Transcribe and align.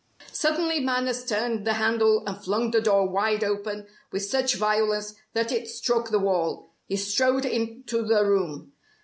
Suddenly 0.33 0.79
Manners 0.79 1.23
turned 1.23 1.63
the 1.63 1.73
handle 1.73 2.23
and 2.25 2.35
flung 2.43 2.71
the 2.71 2.81
door 2.81 3.07
wide 3.07 3.43
open 3.43 3.85
with 4.11 4.25
such 4.25 4.55
violence 4.55 5.13
that 5.33 5.51
it 5.51 5.67
struck 5.67 6.09
the 6.09 6.17
wall. 6.17 6.71
He 6.87 6.95
strode 6.95 7.45
into 7.45 8.01
the 8.03 8.25
room. 8.25 8.73